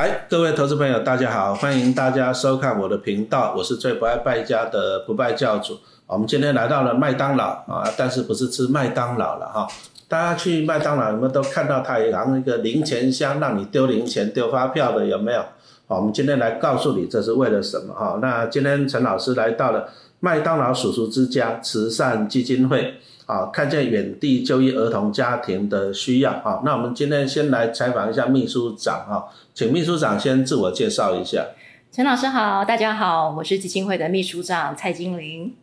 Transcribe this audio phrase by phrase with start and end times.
[0.00, 5.78] 哎，各位投资朋友，大家好，欢迎大家收看我的频道，我是最不爱败家的不败教主。
[6.06, 9.68] 我们今天来到了麦当劳啊，但是不是吃麦当劳了哈？
[10.08, 15.42] 大家去麦当劳，有没有都看到它有一个零钱箱，让你丢零钱、丢发票的，有没有？
[15.86, 18.18] 好，我们今天来告诉你这是为了什么哈？
[18.22, 19.86] 那今天陈老师来到了
[20.20, 22.94] 麦当劳叔叔之家慈善基金会。
[23.30, 31.46] 啊，看见远地就医儿童家庭的需要啊，那我们今天先来采访一下秘书长啊，请秘书长先自我介绍一下。
[31.92, 35.54] 陈老师好，大家好，我是基金会的秘书长蔡金玲。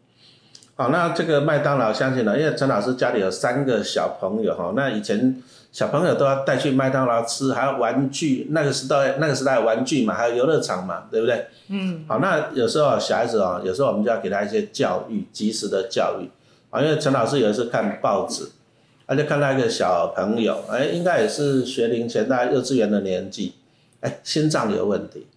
[0.76, 11.48] 好，那这个麦当劳相信了，因为陈老师家里有三个小朋友哈，那以前小朋友都要带去麦当劳吃，还有玩具，那个时代那个时代玩具嘛，还有游乐场嘛，对不对？
[11.68, 12.06] 嗯。
[12.08, 16.30] 好，那有时候小孩子啊，有时候我们就要给他一些教育，及时的教育。
[16.70, 18.50] 啊，因为陈老师有一次看报纸，
[19.08, 23.54] 他就看到一个小朋友，哎，应该也是学龄前大概幼稚园的年纪，
[24.02, 25.28] 哎，心脏有问题，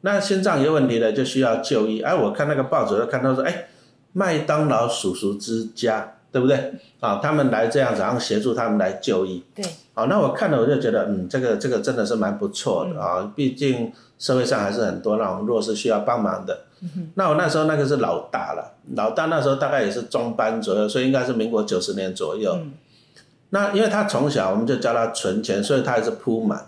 [0.00, 2.00] 那心脏有问题呢，就需要就医。
[2.00, 3.68] 哎，我看那个报纸，就看到说，哎，
[4.12, 6.72] 麦当劳叔叔之家，对不对？
[7.00, 9.44] 啊，他们来这样子，然后协助他们来就医。
[9.54, 9.64] 对。
[9.92, 16.60] 好，那我看了我就觉得，嗯，这个这个真的是蛮不错的啊，毕竟社会上还是很多那种弱势需要帮忙的。
[17.14, 22.58] 那我那时候那个是老大了，老大那时候大概也是中班左右，所以应该是民国九十年左右。
[23.50, 26.66] 那因为他从小我们就教他存钱，所以他也是铺满，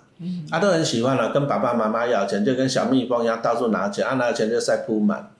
[0.51, 5.31] 他都很喜欢了，跟爸爸妈妈要钱，就跟小蜜蜂一样到处拿钱，啊拿钱就塞铺满。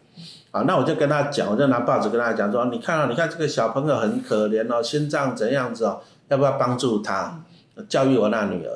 [0.53, 7.41] 啊，那我就跟他讲，我就拿报纸跟他讲说，你看啊，你看这个小朋友很可怜哦，心脏怎样子哦，要不要帮助他？
[7.89, 8.70] 教育我那女儿，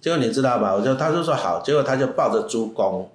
[0.00, 0.74] 结果你知道吧？
[0.74, 3.08] 我就他就说好，结果他就抱着猪公，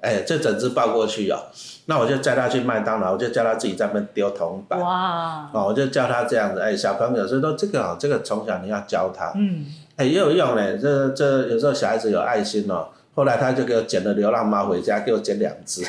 [0.00, 1.38] 哎，这整只抱过去哦，
[1.86, 9.66] 那我就叫他去麦当劳，我就叫他自己在那边丢铜板，哇，哦，我就教他这样子，哎，小朋友，所以说这个哦，这个从小你要教他，嗯，
[9.96, 15.84] 哎，也有用嘞，这这有时候小孩子有爱心哦，后来他就给我捡了流浪猫回家，给我捡两只，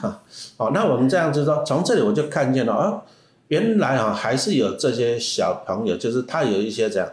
[0.56, 3.02] 哦，那我们这样子说，从这里我就看见了哦，
[3.48, 7.06] 原来啊还是有这些小朋友，就是他有一些这样。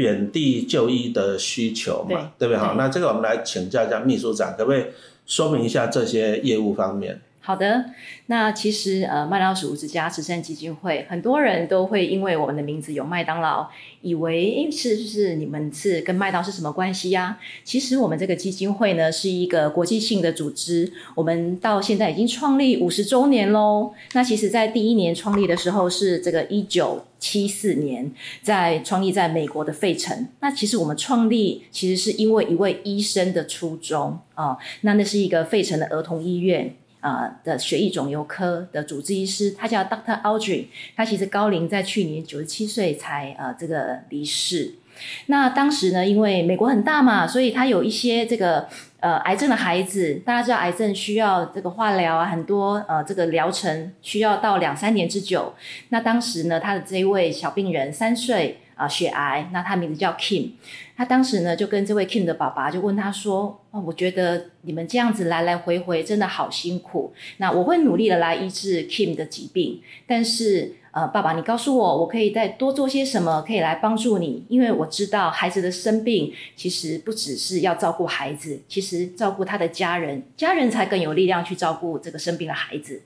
[0.00, 2.56] 远地就医的需求嘛，对不对？
[2.58, 4.86] 好，那这个我们来请教一下秘书长，可不可以
[5.26, 7.20] 说明一下这些业务方面？
[7.42, 7.86] 好的，
[8.26, 13.66] 那其实呃，麦当劳鼠之家慈善基金会，很多人都会因为我们的名字有麦当劳，
[14.02, 17.38] 以为是不是你们是跟麦当是什么关系呀？
[17.64, 23.92] 其实我们这个基金会呢是一个国际性的组织，我们到现在已经创立五十周年喽。
[24.12, 28.12] 那其实，在第一年创立的时候是这个一九七四年，
[28.42, 30.28] 在创立在美国的费城。
[30.40, 36.76] 那其实我们创立其实是因为一位医生的初衷啊，那那是一个费城的儿童医院。
[37.00, 40.66] 呃的血液肿瘤科的主治医师，他叫 Doctor Audrey，
[40.96, 44.74] 他其实高龄，在去年九十七岁才呃这个离世。
[45.26, 48.68] 那当时呢，因为美国很大嘛，所以他有一些这个
[49.00, 55.54] 呃癌症的孩子，大家知道癌症需要这个化疗啊，很多呃这个疗程需要到两三年之久。
[55.88, 58.58] 那当时呢，他的这一位小病人三岁。
[58.80, 60.52] 啊，血癌，那他名字叫 Kim，
[60.96, 74.44] 他当时呢就跟这位 Kim 的爸爸就问他说：“哦，我觉得你们这样子来来回回真的好辛苦，那我会努力的来医治 Kim 的疾病，但是。”呃，爸爸，你告诉我，我可以再多做些什么，可以来帮助你？
[74.48, 83.02] 因为我知道孩子的生病，其实不只是要照顾孩子，其实照顾他的家人，家人才更有力量去照顾这个生病的孩子。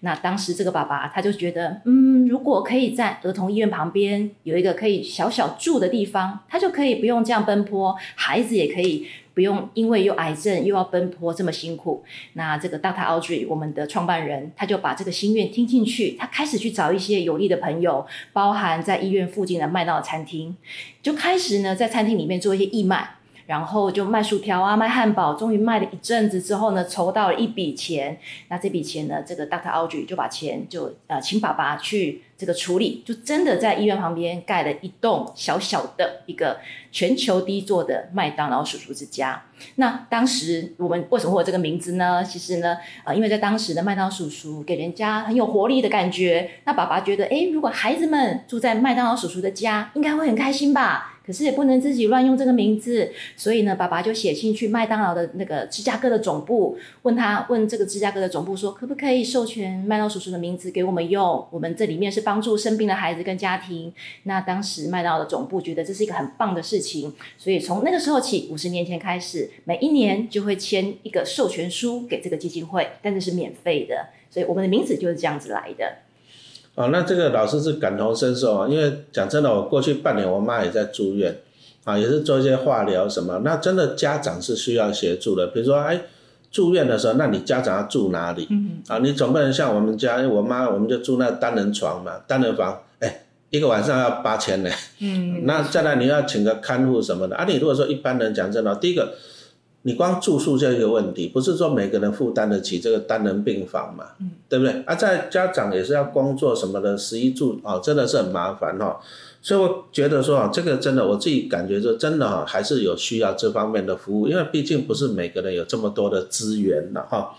[0.00, 9.06] 那当时这个爸爸他就觉得，嗯，如果可以在儿童医院旁边有一个可以小小住的地方，他就可以不用这样奔波，孩子也可以。
[9.38, 12.02] 不用，因为又癌症又要奔波这么辛苦。
[12.32, 20.56] 那这个 Doctor Audrey，我们的创办人，他就把这个心愿听进去，他开始去找一些有利的朋友，包含在医院附近的麦当劳餐厅，
[21.00, 23.10] 就开始呢在餐厅里面做一些义卖。
[23.48, 28.18] 然后就卖薯条啊，卖汉堡，终于卖了一阵子之后呢，筹到了一笔钱。
[28.48, 29.70] 那这笔钱呢，这个 Dr.
[29.70, 36.58] Audrey 就把钱就呃请爸爸去这个处理，就真的在医院旁边盖了一栋小小的一个
[36.92, 39.42] 全球第一座的麦当劳叔叔之家。
[39.76, 42.22] 那当时我们为什么会有这个名字呢？
[42.22, 46.50] 其实呢，呃，因为在当时的麦当劳叔叔给人家很有活力的感觉。
[46.64, 51.14] 那爸爸觉得，哎，如果孩子们住在麦当劳叔叔的家，应该会很开心吧。
[51.28, 61.46] 可是也不能自己乱用这个名字，所以呢，爸爸就写信去麦当劳的那个芝加哥的总部，问他问这个芝加哥的总部说，可不可以授权麦当叔叔的名字给我们用？
[61.50, 63.92] 我们这里面是帮助生病的孩子跟家庭。
[64.22, 75.98] 那当时麦当劳的总部觉得这是一个很棒的事情，所以从那个时候起，五十年前开始，每一年就会签一个授权书给这个基金会，但是是免费的，所以我们的名字就是这样子来的。
[76.78, 81.36] 哦，那这个老师是感同身受啊，因为讲真的，我过去半年我妈也在住院，
[81.84, 83.40] 啊，也是做一些化疗什么。
[83.44, 86.00] 那真的家长是需要协助的，比如说哎。
[86.50, 88.46] 住院的时候，那你家长要住哪里？
[88.48, 94.70] 嗯啊，你总不能像我们家，因为我妈我们就住那单人床嘛，单人房，哎，一个晚上要八千呢。
[95.00, 97.44] 嗯， 那再来你要请个看护什么的啊？
[97.46, 99.12] 你如果说一般人讲真的，第一个，
[99.82, 104.82] 你光住宿就一个问题，不是说每个人负担得起这个单人病房嘛，嗯，对不对？
[104.84, 108.98] 啊，在家长也是要工作什么的，食衣住哦，真的是很麻烦哈。
[109.40, 117.34] 所以我觉得说啊，这个真的，我自己感觉说真的哈，还是有需要这方面的服务，因为毕竟不是每个人有这么多的资源的哈。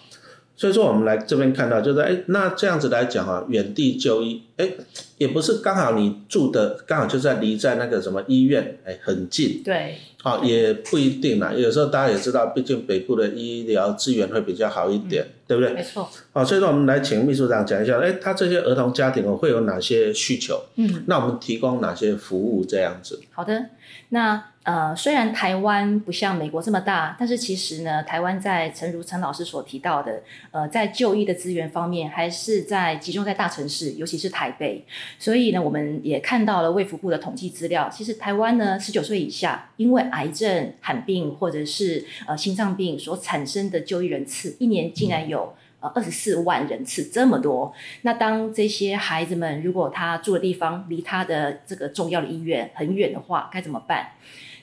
[0.60, 4.70] 所以说我们来这边看到，就是哎，那这样子来讲啊，远地就医，哎，
[5.18, 9.64] 也不是刚好你住的刚好就在离在那个什么医院，哎，很近。
[9.64, 9.96] 对。
[10.22, 11.54] 好，也不一定啦。
[11.54, 15.74] 有时候大家也知道，毕竟北部的医疗资源会比较好一点，对不对？
[15.74, 16.10] 没错。
[16.34, 20.62] 好，所以说我们来请秘书长讲一下，哎，他这些儿童家庭哦会有哪些需求？
[20.76, 23.18] 嗯，那我们提供哪些服务这样子？
[23.32, 23.68] 好的，
[24.10, 24.44] 那。
[24.70, 30.22] 呃，虽然台湾不像美国这么大，但是其实呢，台湾在陈如陈老师所提到的，
[30.52, 34.86] 呃，在就医的资源方面，还是在集中在大城市，尤其是台北。
[35.18, 47.74] 所以呢，我们也看到了卫福部的统计资料，其实台湾呢，十九岁以下因为癌症、罕病或者是呃心脏病所产生的就医人次，一年竟然有呃二十四万人次，这么多。
[48.02, 54.12] 那当这些孩子们如果他住的地方离他的这个重要的医院很远的话，该怎么办？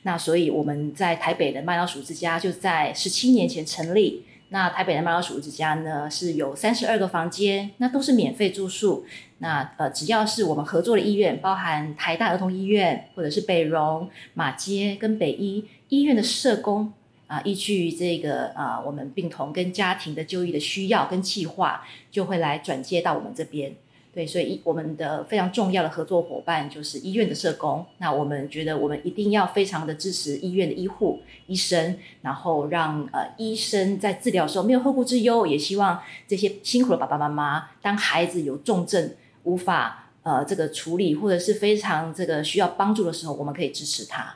[0.02, 4.24] 那所以我们在台北的麦老鼠之家就在十七年前成立。
[4.50, 9.04] 那台北的麦老鼠之家呢是有三十二个房间，那都是免费住宿。
[9.38, 16.92] 那呃，只要是我们合作的医院，包含台大儿童医院，或者是北荣、马街跟北医医院的社工
[17.26, 23.74] 啊，依据这个啊，我们病童跟家庭的就医的需要跟计划，就会来转接到我们这边。
[24.14, 27.84] 对，所以我们的非常重要的合作伙伴就是医院的社工。
[27.98, 35.46] 那我们觉得我们一定要非常的支持医院的医护、医生，然后让呃医生在治疗的时候没有后顾之忧。
[35.46, 39.12] 也希望这些辛苦的爸爸妈妈，当孩子有重症
[39.42, 44.34] 无法呃这个处理，或者是非常这个需要帮助的时候，我们可以支持他。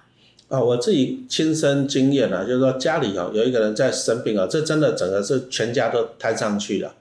[0.50, 6.92] 啊，我自己亲身经验啊，就是说家里哦有一个人在生病啊，这真的整个是全家都摊上去了。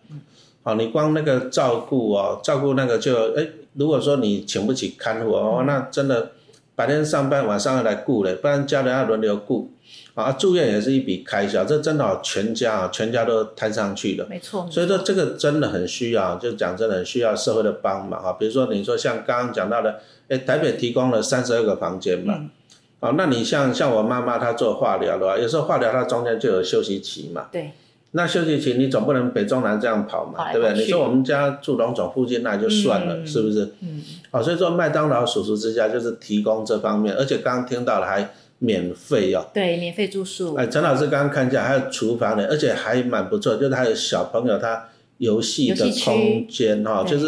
[0.62, 6.32] 好，你光那个照顾哦，照顾那个就哎，如果说你请不起看护哦，那真的
[6.76, 9.72] 白天上班，晚上要来顾嘞，不然家人要轮流顾，
[10.14, 14.28] 啊，住院也是一笔开销，这真的全家啊，全家都摊上去了。
[14.30, 14.68] 没错。
[14.70, 22.46] 所以说这个真的很需要，就讲真的很需要社会的帮忙啊，比如说你说像刚刚讲到的，哎，台北提供了三十二个房间嘛，
[23.00, 27.48] 啊，那你像像我妈妈她做化疗的话，有时候化疗它中间就有休息期嘛。
[27.52, 27.72] 对。
[28.12, 30.76] 那休息期你总不能北中南这样跑嘛，对不对？
[30.76, 33.74] 你说我们家住龙总附近那就算了，是不是？
[33.82, 34.02] 嗯。
[34.32, 39.46] 好，所以说麦当劳叔叔之家就是提供这方面，而且刚刚听到了还免费哦。
[39.54, 40.56] 对，免费住宿。
[40.56, 47.28] 哎，陈老师刚刚看一下，还有厨房的，而且还蛮不错，就是还有小朋友他游戏的空间哈，就是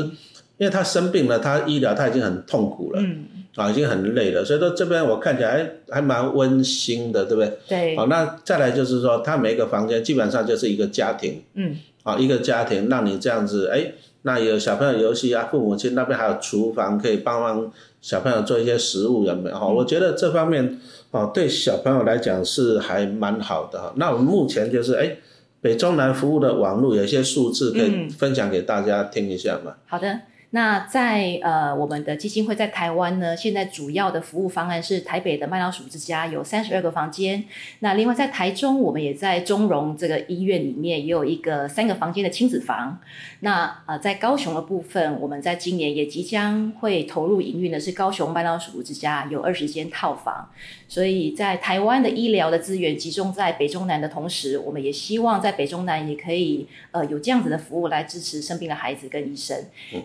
[0.57, 2.99] 因为他生病了，他医疗他已经很痛苦了。
[2.99, 3.25] 嗯。
[3.55, 7.57] 啊，已经很累了，所以说这边我看起来还蛮温馨的，对不对？
[7.67, 7.97] 对。
[7.97, 11.41] 好，那再来就是说，它每一个房间基本上就是一个家庭。
[11.55, 11.75] 嗯。
[12.03, 13.91] 啊，一个家庭让你这样子，哎，
[14.23, 17.71] 那有小朋友游戏啊，父母亲那边还有厨房可以帮忙
[18.01, 19.55] 小朋友做一些食物，有没有？
[19.55, 20.79] 哈，我觉得这方面
[21.11, 23.93] 哦，对小朋友来讲是还蛮好的哈。
[23.97, 25.17] 那我们目前就是哎，
[25.61, 29.75] 北中南服务的网络有一些数字可以分享给大家听一下嘛？
[29.85, 30.21] 好的。
[30.53, 37.45] 那在呃，我们的基金会在台湾呢，现在主要的服务方案是台北的麦当鼠之家有三十二个房间。
[37.79, 42.99] 那另外在台中，我们也在中荣这个医院里面也有一个三个房间的亲子房。
[43.39, 50.49] 那呃，在高雄的部分，我们在今年也即将会投入营运的是高雄麦当鼠之家有二十间套房。
[50.89, 59.57] 所以在台湾的医疗的资源集中在北中南的同时，我们也希望在北中南也可以呃有这样子的服务来支持生病的孩子跟医生。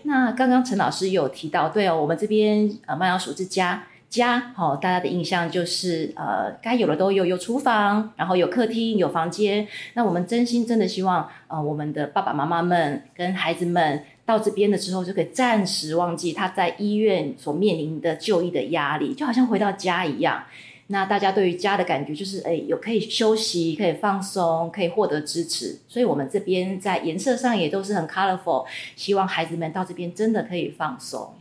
[0.03, 9.67] 那刚刚陈老师有提到，对哦，我们这边呃麦当鼠之家家，好，大家的印象就是呃该有的都有，有厨房，然后有客厅，有房间。
[9.95, 20.43] 那我们真心真的希望呃我们的爸爸妈妈们跟孩子们到这边的时候，就可以暂时忘记他在医院所面临的就医的压力，就好像回到家一样。
[20.89, 25.77] 那大家对于家的感觉就是，哎，有可以休息，可以放松，可以获得支持。
[25.87, 28.65] 所以，我们这边在颜色上也都是很 colorful，
[28.95, 31.33] 希望孩子们到这边真的可以放松。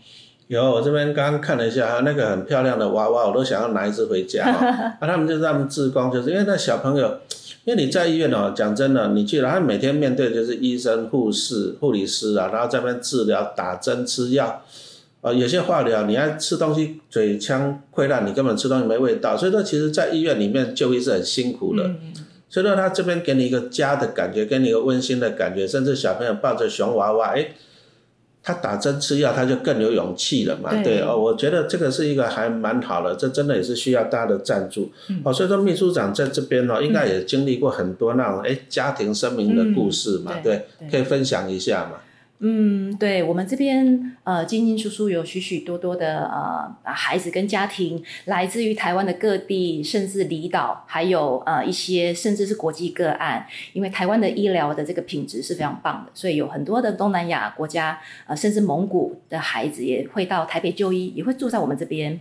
[0.49, 4.45] 有，我这边刚刚看了一下，那个很漂亮的娃娃，我都想要拿一只回家。
[5.01, 7.21] 那 他们就是他们自光，就是因为那小朋友，
[7.65, 14.63] 因为你在医院哦，讲真的，你去了，他每天面对就是医生、护士、护理师啊，然后这边治疗、打针、吃药。
[15.21, 21.91] 呃，有些化疗你要吃东西嘴腔溃烂，你根本吃东西没味道，所以说其实在医院里面就医是很辛苦的。
[22.49, 27.49] 所以说他这边给你一个家的感觉，给你一个温馨的感觉，甚至小朋友抱着熊娃娃，哎。
[28.49, 30.71] 他打针吃药，他就更有勇气了嘛？
[30.85, 34.89] 对哦，我觉得这个是一个还蛮好的，这真的也是需要大家的赞助。
[35.25, 40.33] 哦，所以说秘书长在这边哦，应该也经历过很多那种哎家庭生命的故事嘛？
[40.45, 41.99] 对，可以分享一下嘛？
[42.39, 53.47] 嗯，对我们这边呃，进进出出有许许多多的呃孩子跟家庭，来自于台湾的各地，甚至离岛，还有呃一些甚至是国际个案。
[53.73, 62.21] 因为台湾的医疗的这个品质是非常棒的，所以有很多的东南亚国家，呃，甚至蒙古的孩子也会到台北就医，也会住在我们这边。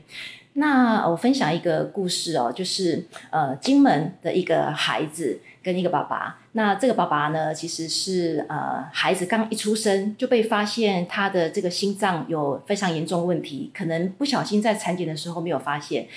[0.58, 6.38] 那我分享一个故事哦，就是呃，金门的一个孩子跟一个爸爸。
[6.52, 16.08] 那这个爸爸呢，其实是呃，孩子刚一出生就被发现他的这个心脏有非常严重问题，可能不小心在产检的时候没有发现，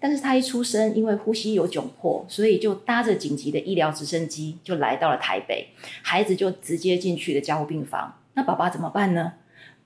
[0.00, 5.68] 但是他一出生因为呼吸有窘迫，所以就搭着紧急的医疗直升机就来到了台北，
[6.02, 8.18] 孩子就直接进去了加护病房。
[8.34, 9.34] 那爸爸怎么办呢？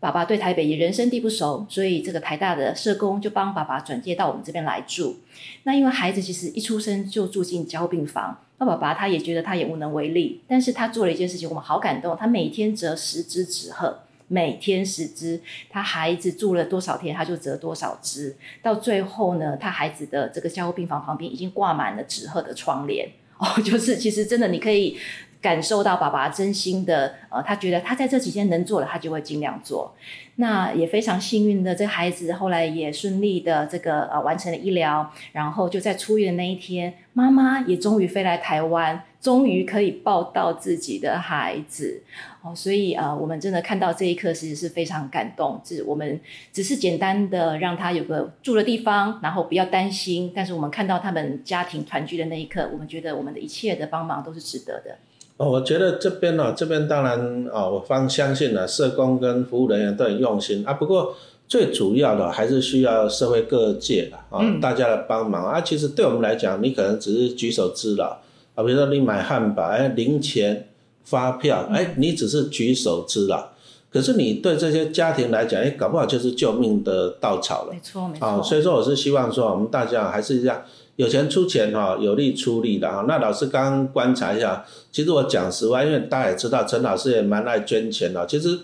[0.00, 5.18] 爸爸对台北也人生地不熟，所以这个台大的社工就帮爸爸转介到我们这边来住。
[5.64, 10.40] 那因为孩子其实一出生就住进交病房，那爸爸他也觉得他也无能为力。
[10.48, 12.16] 但是他做了一件事情，我们好感动。
[12.16, 15.38] 他每天折十只纸鹤，每天十只。
[15.68, 18.34] 他孩子住了多少天，他就折多少只。
[18.62, 23.06] 到最后呢，他孩子的这个交病房旁边已经挂满了纸鹤的窗帘。
[23.36, 24.96] 哦，就是其实真的你可以。
[25.40, 29.94] 感受到爸爸真心的，呃，他觉得他在这几天能做的，他就会尽量做。
[30.36, 42.02] 那也非常幸运的，这孩子后来也顺利的这个呃完成了医疗，然后就在出院的那一天，妈妈也终于飞来台湾，终于可以抱到自己的孩子。
[42.42, 45.60] 哦，所以呃，我们真的看到这一刻，其实是非常感动。
[45.62, 46.18] 是我们
[46.52, 50.32] 只是简单的让他有个住的地方，然后不要担心。
[50.34, 54.96] 但是我们看到他们家庭团聚的那一刻，我们觉得我们的一切的帮忙都是值得的。
[55.40, 60.74] 哦，我觉得这边呢，这边当然啊，我方相信呢，社工跟服务人员都很用心啊。
[60.74, 61.16] 不过
[61.48, 65.58] 最主要的还是需要社会各界的啊，大家的帮忙啊。
[65.62, 68.18] 其实对我们来讲，你可能只是举手之劳
[68.54, 68.62] 啊。
[68.62, 70.68] 比如说你买汉堡，哎，零钱、
[71.04, 73.48] 发票，哎，你只是举手之劳。
[73.92, 77.72] 可是你对这些家庭来讲，哎，搞不好就是救命的稻草了。
[77.72, 78.26] 没错，没错。
[78.26, 80.62] 啊，所以说我是希望说，我们大家还是这样。
[80.96, 83.06] 有钱出钱哈，有力出力的哈。
[83.08, 88.26] 那老师刚刚观察一下，其实我讲实话，因为大家也知道，陈老师也蛮爱捐钱的。
[88.26, 88.58] 其实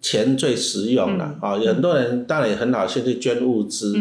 [0.00, 3.94] 钱最实用了啊，有很多人当然也很好心去捐物资。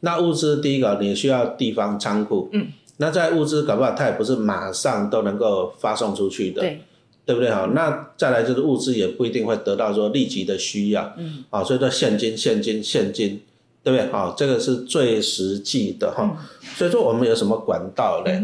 [0.00, 2.48] 那物资第一个你需要地方仓库。
[2.52, 2.68] 嗯。
[2.98, 6.60] 那在物资搞不好，它也不是马上都能够发送出去的。
[6.60, 6.80] 对。
[7.26, 7.70] 对不对哈？
[7.74, 11.14] 那再来就是物资也不一定会得到说立即的需要。
[11.16, 11.44] 嗯。
[11.50, 13.40] 啊，所以说现金，现金，现金。
[13.84, 14.10] 对不对？
[14.10, 16.42] 好，这个是最实际的哈。
[16.74, 18.42] 所以说，我们有什么管道嘞？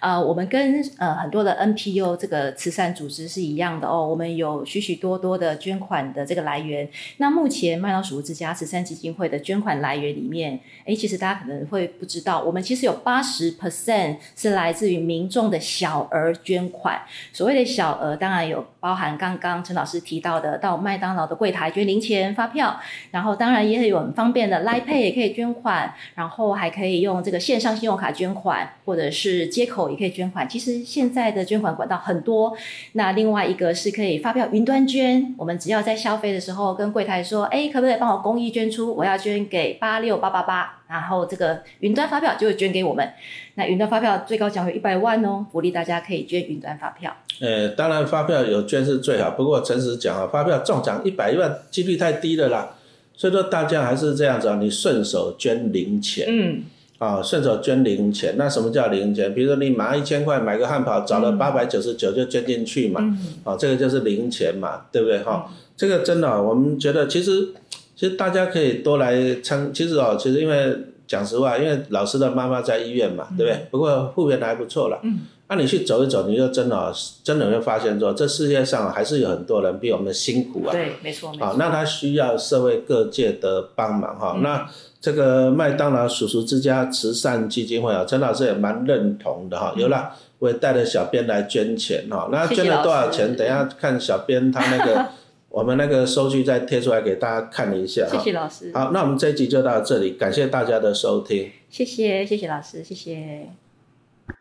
[0.00, 4.08] 呃，我们跟呃很多的 NPO 这个慈善组织是一样的哦。
[4.08, 6.88] 我们有许许多多的捐款的这个来源。
[7.18, 17.02] 那目前麦老鼠之家慈善基金会的捐款来源里面，哎，其实大家可能会不知道，我们其实有八十 percent 是来自于民众的小额捐款。
[17.30, 22.80] 所谓的小额，当然有包含刚刚陈老师提到的到麦当劳的柜台捐零钱发票，
[23.10, 29.89] 然后当然也有很方便的 Line Pay 也可以捐款，然后还可以用这个线上信用卡捐款，或者是接口。
[29.90, 32.56] 也可以捐款，其实现在的捐款管道很多。
[32.92, 38.94] 那另外一个是可以发票云端捐，我们只要在消费的时候跟柜台说，哎，可不可以帮我公益捐出？
[38.94, 43.08] 我要捐给八六八八八，然后这个云端发票就会捐给我们。
[43.54, 47.14] 那云端发票最高奖有一百万哦，鼓励大家可以捐云端发票。
[47.40, 52.76] 呃，当然发票有捐是最好，不过诚实讲啊，发票中奖一百万几率太低了啦，
[53.14, 56.26] 所以说大家还是这样子啊，你顺手捐零钱。
[56.28, 56.62] 嗯。
[57.00, 59.34] 啊，顺手捐零钱，那什么叫零钱？
[59.34, 63.00] 比如说你拿一千块买个汉堡，找了八百九十九就捐进去嘛，
[63.42, 65.50] 啊，这个就是零钱嘛，对不对哈？
[65.78, 67.48] 这个真的，我们觉得其实
[67.96, 70.76] 其实大家可以多来参，其实哦，其实因为
[71.06, 73.66] 讲实话，因为老师的妈妈在医院嘛，对不对？
[73.70, 75.00] 不过复原的还不错了。
[75.02, 75.20] 嗯。
[75.50, 76.92] 那你去走一走，你就真的
[77.24, 80.70] 真的会发现说，这世界上还是有很多人比我们辛苦啊。
[80.70, 81.32] 对，没错。
[81.40, 84.38] 啊，那他需要社会各界的帮忙哈。
[84.44, 89.74] 那这个麦当劳叔叔之家慈善基金会啊，陈老师也蛮认同的哈。
[89.76, 92.28] 有了，我也带着小编来捐钱哈。
[92.30, 93.34] 那捐了多少钱？
[93.34, 95.04] 等下看小编他那个，
[95.50, 98.06] 我们那个收据再贴出来给大家看一下。
[98.08, 98.70] 谢谢老师。
[98.72, 101.50] 好，那我们这一集就到这里，感谢大家的收听。
[101.68, 103.50] 谢谢，谢谢老师，谢谢。